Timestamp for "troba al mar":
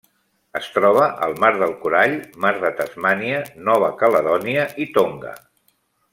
0.77-1.51